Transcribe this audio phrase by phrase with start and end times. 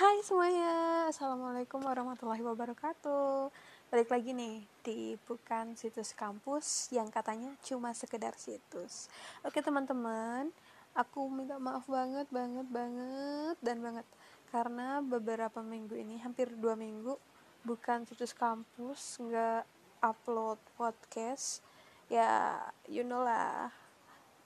[0.00, 3.52] Hai semuanya, Assalamualaikum warahmatullahi wabarakatuh.
[3.92, 9.12] Balik lagi nih di Bukan Situs Kampus yang katanya cuma sekedar situs.
[9.44, 10.48] Oke teman-teman,
[10.96, 14.08] aku minta maaf banget, banget, banget, dan banget.
[14.48, 17.20] Karena beberapa minggu ini, hampir dua minggu
[17.68, 19.68] Bukan Situs Kampus nggak
[20.00, 21.60] upload podcast.
[22.08, 22.56] Ya,
[22.88, 23.68] you know lah.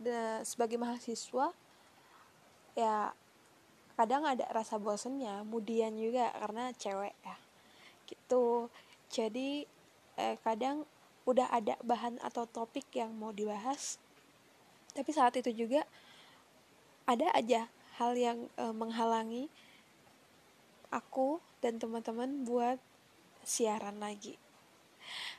[0.03, 1.55] De, Sebagai mahasiswa
[2.75, 3.15] Ya
[3.95, 7.37] kadang ada rasa bosennya kemudian juga karena cewek ya.
[8.05, 8.69] Gitu.
[9.11, 9.65] Jadi
[10.19, 10.87] eh, kadang
[11.25, 13.97] udah ada bahan atau topik yang mau dibahas
[14.93, 15.83] tapi saat itu juga
[17.09, 17.67] ada aja
[17.97, 19.49] hal yang eh, menghalangi
[20.93, 22.77] aku dan teman-teman buat
[23.43, 24.37] siaran lagi.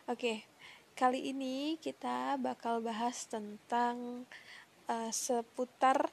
[0.09, 0.55] Oke
[0.95, 4.23] kali ini kita bakal bahas tentang
[4.87, 6.07] uh, seputar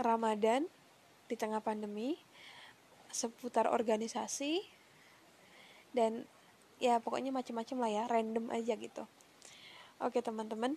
[0.00, 0.66] Ramadan
[1.30, 2.18] di tengah pandemi
[3.10, 4.62] seputar organisasi
[5.94, 6.26] dan
[6.78, 9.04] ya pokoknya macam-macam lah ya random aja gitu.
[10.00, 10.74] Oke teman-teman.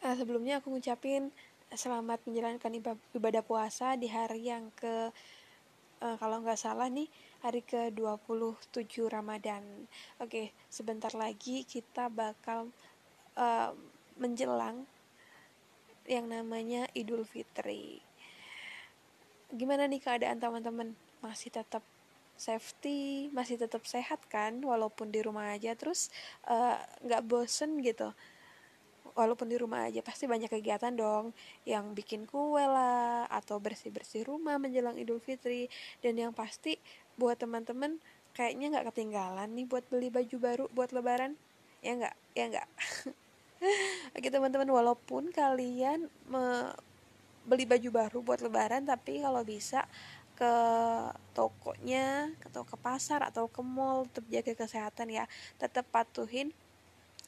[0.00, 1.28] Uh, sebelumnya aku ngucapin
[1.74, 2.72] selamat menjalankan
[3.12, 5.12] ibadah puasa di hari yang ke
[6.00, 7.10] uh, kalau nggak salah nih
[7.44, 9.62] hari ke 27 Ramadan.
[10.22, 12.72] Oke sebentar lagi kita bakal
[13.36, 13.72] uh,
[14.16, 14.84] menjelang
[16.08, 18.09] yang namanya Idul Fitri
[19.54, 20.94] gimana nih keadaan teman-teman?
[21.20, 21.84] Masih tetap
[22.40, 24.56] safety masih tetap sehat kan?
[24.64, 26.08] Walaupun di rumah aja terus
[26.48, 28.16] eh, nggak uh, bosen gitu.
[29.12, 31.36] Walaupun di rumah aja pasti banyak kegiatan dong.
[31.68, 35.68] Yang bikin kue lah atau bersih bersih rumah menjelang idul fitri.
[36.00, 36.80] Dan yang pasti
[37.20, 38.00] buat teman-teman
[38.32, 41.36] kayaknya nggak ketinggalan nih buat beli baju baru buat lebaran.
[41.84, 42.16] Ya nggak?
[42.32, 42.68] Ya nggak?
[44.16, 46.72] Oke teman-teman walaupun kalian me
[47.50, 49.90] beli baju baru buat lebaran tapi kalau bisa
[50.38, 50.54] ke
[51.36, 55.24] tokonya atau ke pasar atau ke mall tetap jaga kesehatan ya.
[55.60, 56.54] Tetap patuhin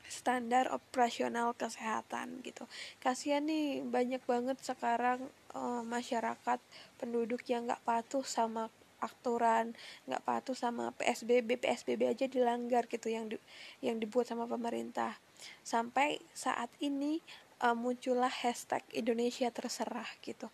[0.09, 2.65] standar operasional kesehatan gitu.
[3.05, 6.57] Kasihan nih banyak banget sekarang uh, masyarakat
[6.97, 8.73] penduduk yang nggak patuh sama
[9.03, 9.75] aturan
[10.07, 13.37] nggak patuh sama psbb psbb aja dilanggar gitu yang di,
[13.83, 15.19] yang dibuat sama pemerintah.
[15.67, 17.19] Sampai saat ini
[17.63, 20.51] uh, muncullah hashtag Indonesia terserah gitu.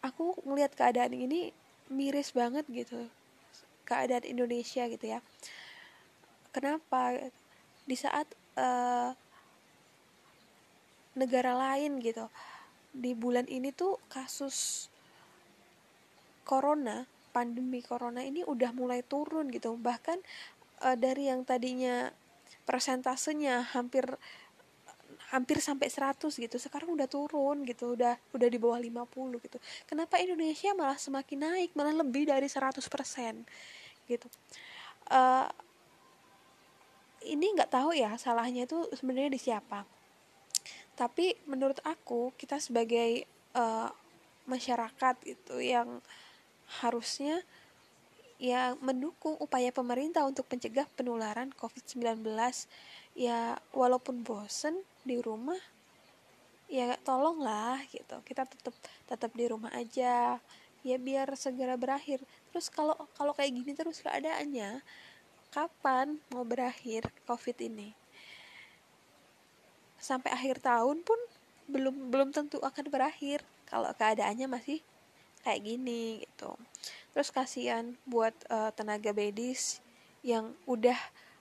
[0.00, 1.52] Aku ngelihat keadaan ini
[1.92, 3.08] miris banget gitu.
[3.84, 5.20] Keadaan Indonesia gitu ya.
[6.50, 7.28] Kenapa?
[7.84, 9.12] Di saat uh,
[11.16, 12.28] negara lain gitu.
[12.94, 14.88] Di bulan ini tuh kasus
[16.44, 19.74] corona pandemi corona ini udah mulai turun gitu.
[19.74, 20.18] Bahkan
[20.84, 22.12] uh, dari yang tadinya
[22.64, 24.16] persentasenya hampir
[25.34, 26.56] hampir sampai 100 gitu.
[26.62, 29.58] Sekarang udah turun gitu udah udah di bawah 50 gitu.
[29.90, 32.78] Kenapa Indonesia malah semakin naik malah lebih dari 100%
[34.06, 34.28] gitu?
[35.10, 35.50] Uh,
[37.26, 39.82] ini nggak tahu ya salahnya itu sebenarnya di siapa.
[40.94, 43.26] Tapi menurut aku kita sebagai
[43.58, 43.90] uh,
[44.46, 45.98] masyarakat itu yang
[46.80, 47.42] harusnya
[48.38, 52.22] ya mendukung upaya pemerintah untuk mencegah penularan COVID-19
[53.14, 55.60] ya walaupun bosen di rumah
[56.68, 58.18] ya tolonglah gitu.
[58.24, 58.74] Kita tetap
[59.06, 60.40] tetap di rumah aja
[60.84, 62.24] ya biar segera berakhir.
[62.50, 64.82] Terus kalau kalau kayak gini terus keadaannya
[65.54, 67.94] kapan mau berakhir covid ini?
[70.00, 71.16] Sampai akhir tahun pun
[71.64, 74.84] belum belum tentu akan berakhir kalau keadaannya masih
[75.44, 76.52] kayak gini gitu.
[77.12, 79.80] Terus kasihan buat uh, tenaga medis
[80.24, 80.96] yang udah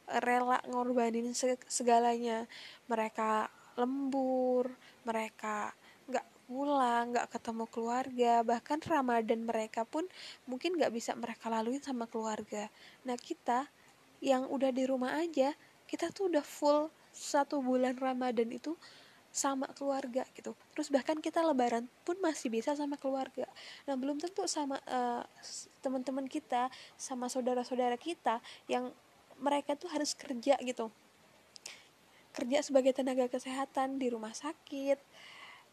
[0.08, 1.32] rela ngorbanin
[1.68, 2.46] segalanya.
[2.88, 4.70] Mereka lembur
[5.02, 5.74] mereka
[6.06, 10.06] nggak pulang nggak ketemu keluarga bahkan ramadan mereka pun
[10.46, 12.70] mungkin nggak bisa mereka laluin sama keluarga.
[13.08, 13.66] Nah kita
[14.24, 15.52] yang udah di rumah aja
[15.90, 18.74] kita tuh udah full satu bulan ramadan itu
[19.34, 20.54] sama keluarga gitu.
[20.78, 23.50] Terus bahkan kita lebaran pun masih bisa sama keluarga.
[23.90, 25.26] Nah belum tentu sama uh,
[25.82, 28.38] teman-teman kita sama saudara-saudara kita
[28.70, 28.94] yang
[29.42, 30.90] mereka tuh harus kerja gitu.
[32.34, 34.98] Kerja sebagai tenaga kesehatan di rumah sakit.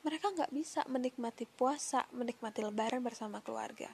[0.05, 3.89] Mereka nggak bisa menikmati puasa menikmati lebaran bersama keluarga.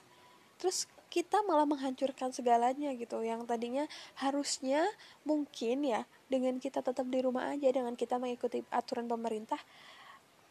[0.59, 3.23] Terus kita malah menghancurkan segalanya gitu.
[3.23, 3.85] Yang tadinya
[4.19, 4.83] harusnya
[5.23, 9.59] mungkin ya dengan kita tetap di rumah aja dengan kita mengikuti aturan pemerintah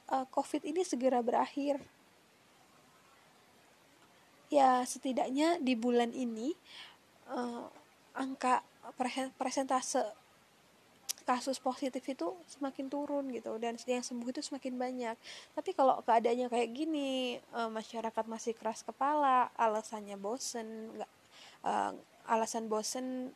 [0.09, 1.83] uh, covid ini segera berakhir.
[4.49, 6.55] Ya setidaknya di bulan ini
[7.29, 7.67] uh,
[8.15, 8.63] angka
[9.39, 10.03] presentase
[11.27, 15.17] kasus positif itu semakin turun gitu dan yang sembuh itu semakin banyak.
[15.59, 21.11] Tapi kalau keadaannya kayak gini uh, masyarakat masih keras kepala alasannya bosen nggak
[21.67, 21.93] uh,
[22.31, 23.35] alasan bosen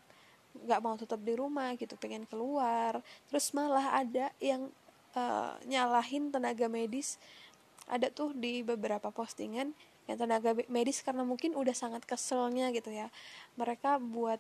[0.55, 3.03] nggak mau tetap di rumah gitu pengen keluar.
[3.27, 4.71] Terus malah ada yang
[5.19, 7.19] uh, nyalahin tenaga medis.
[7.91, 9.75] Ada tuh di beberapa postingan
[10.07, 13.11] yang tenaga medis karena mungkin udah sangat keselnya gitu ya.
[13.59, 14.39] Mereka buat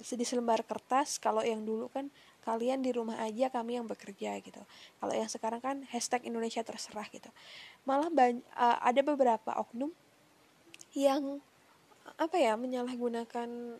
[0.00, 2.08] di selembar kertas kalau yang dulu kan
[2.40, 4.62] kalian di rumah aja kami yang bekerja gitu.
[4.98, 7.28] Kalau yang sekarang kan hashtag Indonesia terserah gitu.
[7.84, 9.92] Malah uh, ada beberapa oknum
[10.96, 11.44] yang
[12.16, 13.78] apa ya menyalahgunakan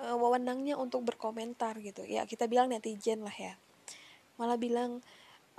[0.00, 2.02] uh, wewenangnya untuk berkomentar gitu.
[2.08, 3.54] Ya kita bilang netizen lah ya.
[4.40, 5.04] Malah bilang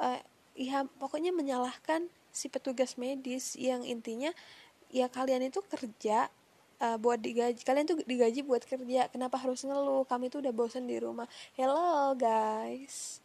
[0.01, 0.19] uh,
[0.57, 4.33] ya pokoknya menyalahkan si petugas medis yang intinya
[4.93, 6.29] ya kalian itu kerja
[6.81, 10.05] uh, buat digaji kalian tuh digaji buat kerja kenapa harus ngeluh?
[10.05, 11.25] Kami tuh udah bosen di rumah.
[11.57, 13.21] Hello guys.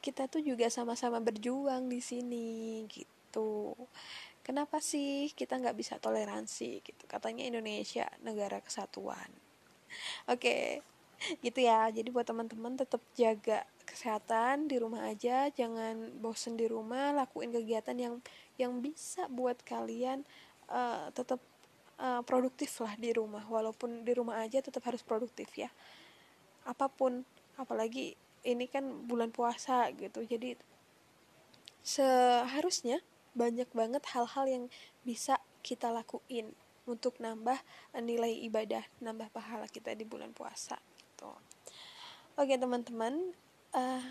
[0.00, 3.76] Kita tuh juga sama-sama berjuang di sini gitu.
[4.40, 7.04] Kenapa sih kita nggak bisa toleransi gitu?
[7.04, 9.28] Katanya Indonesia negara kesatuan.
[10.26, 10.66] Oke okay
[11.44, 11.88] gitu ya.
[11.92, 15.52] Jadi buat teman-teman tetap jaga kesehatan di rumah aja.
[15.52, 17.12] Jangan bosen di rumah.
[17.12, 18.14] Lakuin kegiatan yang
[18.56, 20.24] yang bisa buat kalian
[20.72, 21.40] uh, tetap
[22.00, 23.44] uh, produktif lah di rumah.
[23.44, 25.68] Walaupun di rumah aja tetap harus produktif ya.
[26.64, 27.22] Apa pun.
[27.60, 30.24] Apalagi ini kan bulan puasa gitu.
[30.24, 30.56] Jadi
[31.84, 33.04] seharusnya
[33.36, 34.64] banyak banget hal-hal yang
[35.04, 36.56] bisa kita lakuin
[36.88, 37.60] untuk nambah
[38.00, 41.30] nilai ibadah, nambah pahala kita di bulan puasa gitu.
[42.40, 43.36] Oke teman-teman.
[43.70, 44.02] Uh,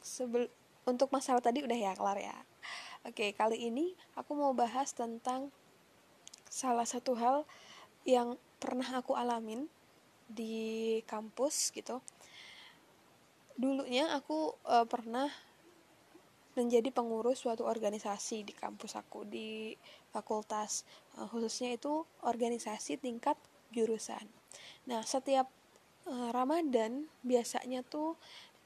[0.00, 0.48] sebel
[0.88, 2.36] untuk masalah tadi udah ya kelar ya.
[3.04, 5.50] Oke kali ini aku mau bahas tentang
[6.56, 7.44] salah satu hal
[8.08, 9.68] yang pernah aku alamin
[10.24, 12.00] di kampus gitu
[13.60, 15.28] dulunya aku uh, pernah
[16.56, 19.76] menjadi pengurus suatu organisasi di kampus aku di
[20.08, 20.88] fakultas
[21.20, 23.36] uh, khususnya itu organisasi tingkat
[23.76, 24.24] jurusan.
[24.88, 25.52] Nah, setiap
[26.08, 28.16] uh, Ramadan biasanya tuh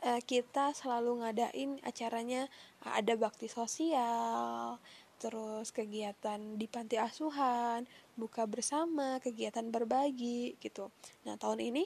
[0.07, 2.47] uh, kita selalu ngadain acaranya
[2.87, 4.79] ada bakti sosial,
[5.21, 7.85] terus kegiatan di panti asuhan,
[8.17, 10.89] buka bersama, kegiatan berbagi gitu.
[11.29, 11.85] Nah, tahun ini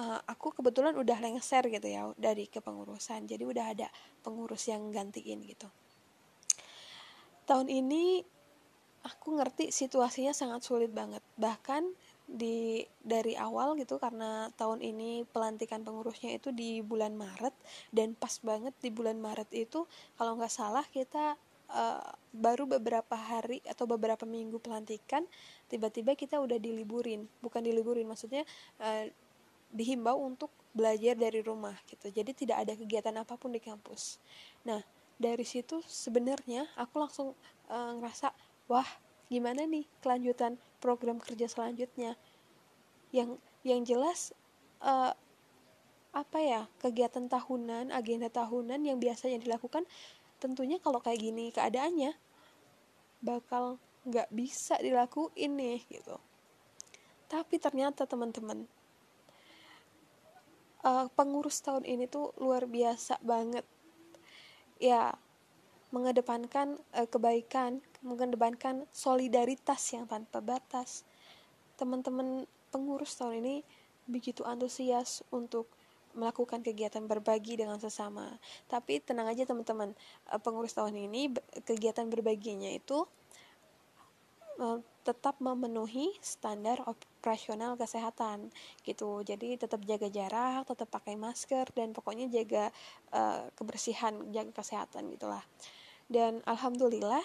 [0.00, 3.28] uh, aku kebetulan udah lengser gitu ya dari kepengurusan.
[3.28, 3.88] Jadi udah ada
[4.24, 5.68] pengurus yang gantiin gitu.
[7.44, 8.24] Tahun ini
[9.04, 11.20] aku ngerti situasinya sangat sulit banget.
[11.36, 11.84] Bahkan
[12.30, 17.50] di dari awal gitu karena tahun ini pelantikan pengurusnya itu di bulan Maret
[17.90, 19.82] dan pas banget di bulan Maret itu
[20.14, 21.34] kalau nggak salah kita
[21.70, 25.26] uh, baru beberapa hari atau beberapa minggu pelantikan
[25.66, 27.26] tiba-tiba kita udah diliburin.
[27.42, 28.46] Bukan diliburin maksudnya
[28.78, 29.06] uh,
[29.70, 32.10] dihimbau untuk belajar dari rumah gitu.
[32.10, 34.22] Jadi tidak ada kegiatan apa pun di kampus.
[34.66, 34.82] Nah
[35.20, 37.34] dari situ sebenarnya aku langsung
[37.70, 38.30] uh, ngerasa
[38.70, 38.86] wah
[39.30, 42.14] gimana nih kelanjutan program kerja selanjutnya?
[43.10, 44.34] Yang yang jelas
[44.82, 45.12] uh,
[46.10, 49.86] apa ya kegiatan tahunan agenda tahunan yang biasanya dilakukan
[50.40, 52.16] tentunya kalau kayak gini keadaannya
[53.20, 53.76] bakal
[54.08, 56.16] nggak bisa dilakuin nih gitu
[57.28, 58.64] tapi ternyata teman-teman
[60.82, 63.62] uh, pengurus tahun ini tuh luar biasa banget
[64.80, 65.12] ya
[65.90, 71.02] mengedepankan uh, kebaikan, mengedepankan solidaritas yang tanpa batas.
[71.74, 73.56] Teman-teman pengurus tahun ini
[74.06, 75.66] begitu antusias untuk
[76.16, 78.38] melakukan kegiatan berbagi dengan sesama.
[78.66, 79.94] Tapi tenang aja teman-teman,
[80.30, 83.06] uh, pengurus tahun ini kegiatan berbaginya itu
[84.58, 88.52] uh, tetap memenuhi standar operasional kesehatan
[88.84, 89.22] gitu.
[89.24, 92.68] Jadi tetap jaga jarak, tetap pakai masker dan pokoknya jaga
[93.14, 95.42] uh, kebersihan, jaga kesehatan gitulah
[96.10, 97.22] dan alhamdulillah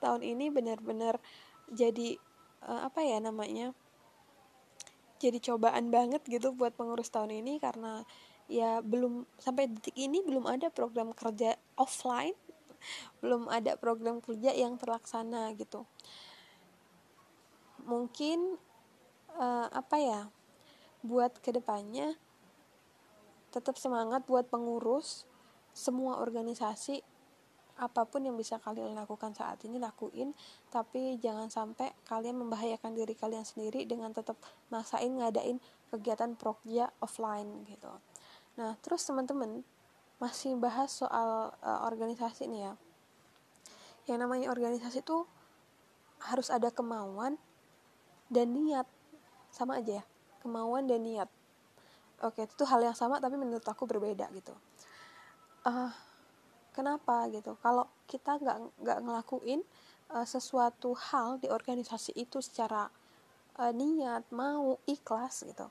[0.00, 1.20] tahun ini benar-benar
[1.68, 2.16] jadi
[2.64, 3.76] uh, apa ya namanya
[5.24, 8.04] jadi cobaan banget gitu buat pengurus tahun ini karena
[8.44, 12.36] ya belum sampai detik ini belum ada program kerja offline
[13.24, 15.88] belum ada program kerja yang terlaksana gitu.
[17.84, 18.60] Mungkin
[19.36, 20.20] uh, apa ya
[21.04, 22.16] buat ke depannya
[23.52, 25.28] tetap semangat buat pengurus
[25.76, 27.04] semua organisasi
[27.74, 30.30] apa pun yang bisa kalian lakukan saat ini lakuin.
[30.70, 34.38] Tapi jangan sampai kalian membahayakan diri kalian sendiri dengan tetap
[34.70, 35.58] maksain ngadain
[35.90, 37.90] kegiatan prokja offline gitu.
[38.58, 39.66] Nah terus teman-teman
[40.22, 42.72] masih bahas soal uh, organisasi nih ya.
[44.14, 45.26] Yang namanya organisasi itu
[46.22, 47.36] harus ada kemauan
[48.30, 48.86] dan niat.
[49.50, 50.04] Sama aja ya
[50.44, 51.26] kemauan dan niat.
[52.20, 54.52] Oke itu hal yang sama tapi menurut aku berbeda gitu.
[55.64, 55.88] Uh,
[56.74, 57.54] kenapa gitu?
[57.62, 59.62] Kalau kita nggak nggak ngelakuin
[60.10, 62.90] uh, sesuatu hal di organisasi itu secara
[63.62, 65.70] uh, niat mau ikhlas gitu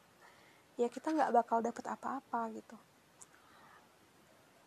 [0.77, 2.77] ya kita nggak bakal dapet apa-apa gitu.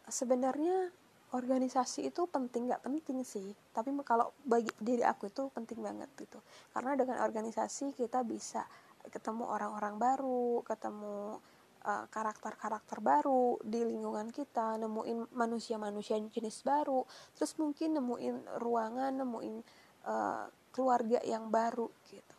[0.07, 0.95] Sebenarnya
[1.35, 3.51] organisasi itu penting nggak penting sih.
[3.75, 6.39] Tapi kalau bagi diri aku itu penting banget gitu.
[6.71, 8.63] Karena dengan organisasi kita bisa
[9.11, 11.39] ketemu orang-orang baru ketemu
[11.87, 17.07] eh, karakter-karakter baru di lingkungan kita nemuin manusia-manusia jenis baru
[17.39, 19.55] terus mungkin nemuin ruangan nemuin
[20.07, 22.37] uh, keluarga yang baru gitu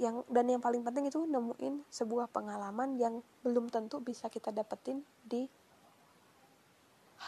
[0.00, 5.04] yang dan yang paling penting itu nemuin sebuah pengalaman yang belum tentu bisa kita dapetin
[5.20, 5.44] di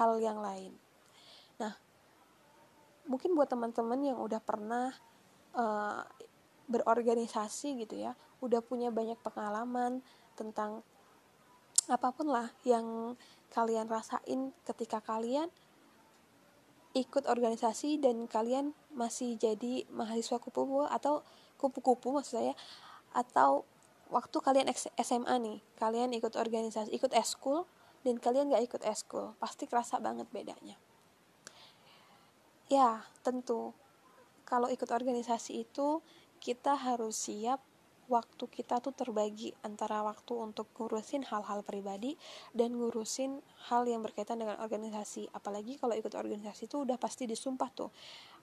[0.00, 0.72] hal yang lain.
[1.60, 1.76] Nah,
[3.04, 4.88] mungkin buat teman-teman yang udah pernah
[5.52, 6.00] uh,
[6.64, 10.00] berorganisasi gitu ya, udah punya banyak pengalaman
[10.34, 10.84] tentang
[11.90, 13.18] apa pun lah yang
[13.50, 15.50] kalian rasain ketika kalian
[16.92, 21.24] ikut organisasi dan kalian masih jadi mahasiswa kupu-kupu atau
[21.56, 22.54] kupu-kupu maksud saya
[23.16, 23.64] atau
[24.12, 24.68] waktu kalian
[25.00, 27.64] SMA nih kalian ikut organisasi ikut eskul
[28.04, 30.76] dan kalian gak ikut eskul pasti kerasa banget bedanya.
[32.66, 33.72] Ya tentu.
[34.44, 36.04] Kalau ikut organisasi itu
[36.42, 37.62] kita harus siap
[38.12, 42.20] waktu kita tuh terbagi antara waktu untuk ngurusin hal-hal pribadi
[42.52, 43.40] dan ngurusin
[43.72, 47.88] hal yang berkaitan dengan organisasi apalagi kalau ikut organisasi itu udah pasti disumpah tuh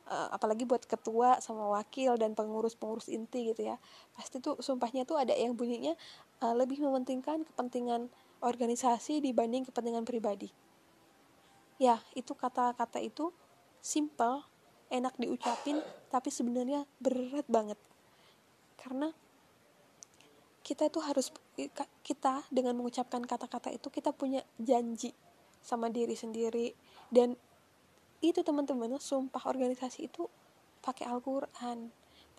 [0.09, 3.77] uh, apalagi buat ketua sama wakil dan pengurus-pengurus inti gitu ya
[4.17, 5.93] pasti tuh sumpahnya tuh ada yang bunyinya
[6.41, 8.09] uh, lebih mementingkan kepentingan
[8.39, 10.51] organisasi dibanding kepentingan pribadi.
[11.79, 13.31] Ya, itu kata-kata itu
[13.79, 14.43] simple,
[14.91, 15.79] enak diucapin,
[16.11, 17.79] tapi sebenarnya berat banget.
[18.75, 19.15] Karena
[20.69, 21.33] kita itu harus
[22.05, 25.17] kita dengan mengucapkan kata-kata itu kita punya janji
[25.65, 26.77] sama diri sendiri.
[27.09, 27.33] Dan
[28.21, 30.29] itu teman-teman sumpah organisasi itu
[30.85, 31.89] pakai Al-Quran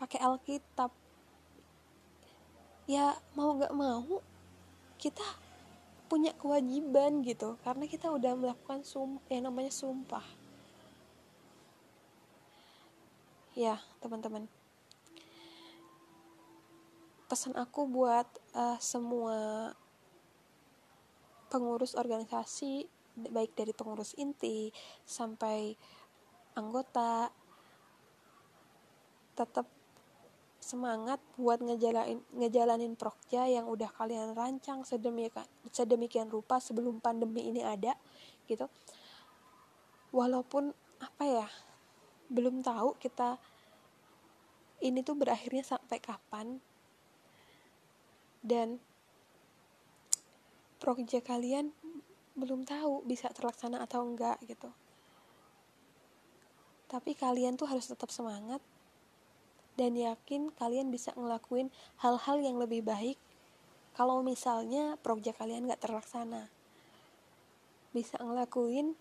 [0.01, 0.89] pakai Alkitab.
[2.89, 4.25] Ya mau nggak mau
[4.97, 5.23] kita
[6.09, 10.25] punya kewajiban gitu karena kita udah melakukan sum yang namanya sumpah.
[13.53, 14.49] Ya teman-teman
[17.31, 18.27] pesan aku buat
[18.59, 19.71] uh, semua
[21.47, 22.91] pengurus organisasi
[23.31, 24.75] baik dari pengurus inti
[25.07, 25.79] sampai
[26.59, 27.31] anggota
[29.39, 29.71] tetap
[30.59, 37.63] semangat buat ngejalanin ngejalanin prokja yang udah kalian rancang sedemikian sedemikian rupa sebelum pandemi ini
[37.63, 37.95] ada
[38.51, 38.67] gitu.
[40.11, 41.49] Walaupun apa ya
[42.27, 43.39] belum tahu kita
[44.83, 46.61] ini tuh berakhirnya sampai kapan
[48.41, 48.81] dan
[50.81, 51.77] prokja kalian
[52.39, 54.73] belum tahu bisa terlaksana atau enggak gitu.
[56.89, 58.59] Tapi kalian tuh harus tetap semangat
[59.79, 61.71] dan yakin kalian bisa ngelakuin
[62.03, 63.21] hal-hal yang lebih baik
[63.95, 66.49] kalau misalnya proyek kalian gak terlaksana.
[67.91, 68.97] Bisa ngelakuin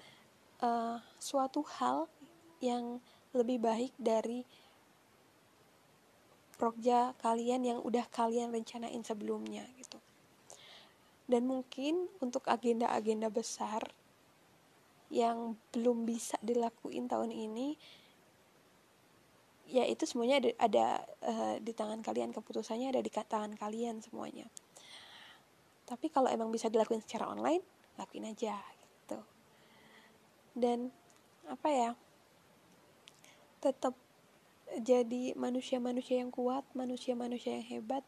[0.61, 2.09] uh, suatu hal
[2.59, 2.99] yang
[3.31, 4.43] lebih baik dari
[6.59, 9.95] proyek kalian yang udah kalian rencanain sebelumnya gitu.
[11.29, 13.87] Dan mungkin untuk agenda-agenda besar
[15.09, 17.79] yang belum bisa dilakuin tahun ini
[19.69, 20.85] ya itu semuanya ada, ada
[21.23, 22.35] uh, di tangan kalian.
[22.35, 24.49] Keputusannya ada di tangan kalian semuanya.
[25.87, 27.63] Tapi kalau emang bisa dilakuin secara online
[27.95, 29.19] lakuin aja gitu.
[30.57, 30.91] Dan
[31.47, 31.91] apa ya
[33.63, 33.95] tetap
[34.77, 38.05] jadi manusia-manusia yang kuat manusia-manusia yang hebat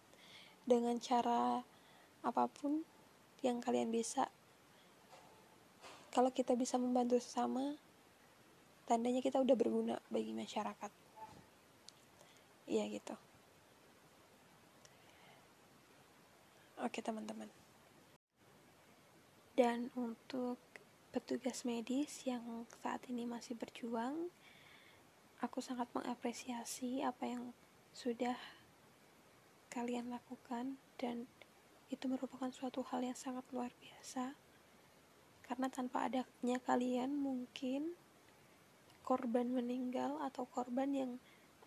[0.70, 1.66] dengan cara
[2.22, 2.86] apa pun
[3.42, 4.30] yang kalian bisa.
[6.14, 7.74] Kalau kita bisa membantu sesama
[8.86, 10.92] tandanya kita udah berguna bagi masyarakat.
[12.70, 13.16] Iya gitu.
[16.82, 17.50] Oke teman-teman.
[19.58, 20.58] Dan untuk
[21.12, 24.32] petugas medis yang saat ini masih berjuang
[25.42, 27.50] aku sangat mengapresiasi apa yang
[27.92, 28.38] sudah
[29.74, 31.26] kalian lakukan dan
[31.90, 34.38] itu merupakan suatu hal yang sangat luar biasa
[35.44, 37.98] karena tanpa adanya kalian mungkin
[39.04, 41.12] korban meninggal atau korban yang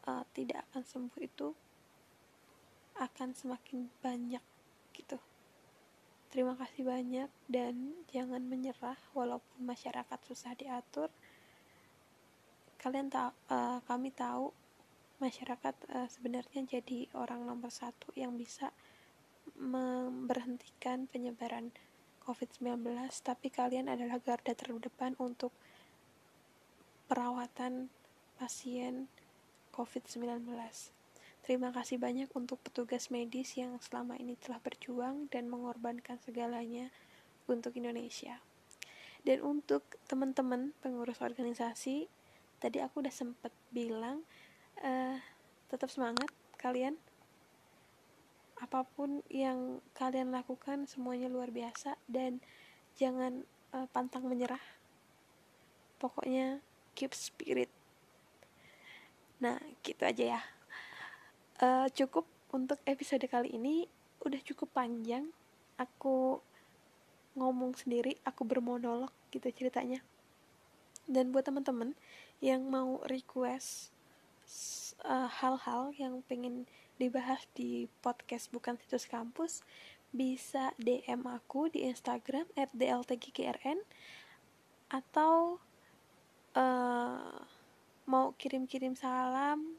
[0.08, 1.52] uh, tidak akan sembuh itu
[2.94, 4.40] akan semakin banyak
[4.94, 5.18] gitu.
[6.30, 11.10] Terima kasih banyak dan jangan menyerah walaupun masyarakat susah diatur.
[12.84, 14.52] Kalian tahu, uh, kami tahu
[15.16, 18.76] masyarakat uh, sebenarnya jadi orang nomor satu yang bisa
[19.56, 21.72] memberhentikan penyebaran
[22.28, 22.84] COVID-19,
[23.24, 25.48] tapi kalian adalah garda terdepan untuk
[27.08, 27.88] perawatan
[28.36, 29.08] pasien
[29.72, 30.44] COVID-19.
[31.40, 36.92] Terima kasih banyak untuk petugas medis yang selama ini telah berjuang dan mengorbankan segalanya
[37.48, 38.44] untuk Indonesia.
[39.24, 42.12] Dan untuk teman-teman pengurus organisasi,
[42.64, 44.24] tadi aku udah sempet bilang,
[44.80, 45.20] uh,
[45.68, 46.96] tetap semangat kalian.
[48.56, 52.00] Apa pun yang kalian lakukan semuanya luar biasa.
[52.08, 52.40] Dan
[52.96, 53.44] jangan
[53.76, 54.64] uh, pantang menyerah.
[56.00, 56.64] Pokoknya
[56.96, 57.68] keep spirit.
[59.44, 60.42] Nah gitu aja ya.
[61.60, 63.84] Uh, cukup untuk episode kali ini.
[64.24, 65.28] Udah cukup panjang.
[65.76, 66.40] Aku
[67.36, 70.00] ngomong sendiri aku bermonolog gitu ceritanya
[71.10, 71.96] dan buat teman-teman
[72.40, 73.94] yang mau request
[75.04, 76.64] Eh, hal-hal uh, yang pengen
[76.96, 79.60] dibahas di podcast bukan situs kampus
[80.14, 83.82] bisa DM aku di Instagram @dltgkrn
[84.88, 85.58] atau
[86.56, 87.36] uh,
[88.06, 89.76] mau kirim-kirim salam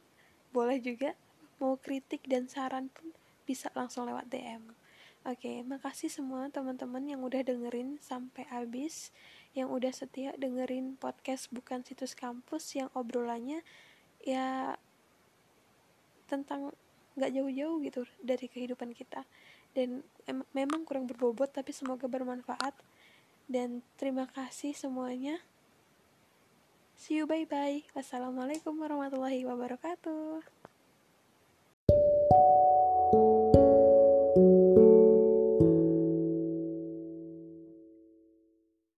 [0.54, 1.18] boleh juga.
[1.58, 3.16] Mau kritik dan saran pun
[3.48, 4.76] bisa langsung lewat DM
[5.26, 9.10] oke okay, makasih semua teman-teman yang udah dengerin sampai habis
[9.56, 13.64] yang udah setia dengerin podcast bukan situs kampus yang obrolannya
[14.20, 14.76] ya
[16.28, 16.76] tentang
[17.16, 19.24] nggak jauh-jauh gitu dari kehidupan kita.
[19.72, 22.76] Dan em memang kurang berbobot tapi semoga bermanfaat.
[23.48, 25.40] Dan terima kasih semuanya.
[26.96, 30.48] See you bye bye wassalamualaikum warahmatullahi wabarakatuh